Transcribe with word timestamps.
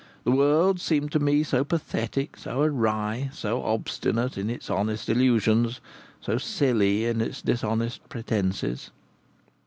The 0.23 0.31
world 0.31 0.79
seemed 0.81 1.11
to 1.11 1.19
me 1.19 1.43
so 1.43 1.63
pathetic, 1.63 2.35
so 2.35 2.61
awry, 2.63 3.29
so 3.31 3.61
obstinate 3.63 4.35
in 4.35 4.49
its 4.49 4.67
honest 4.67 5.09
illusions, 5.09 5.79
so 6.21 6.39
silly 6.39 7.05
in 7.05 7.21
its 7.21 7.39
dishonest 7.43 8.09
pretences. 8.09 8.89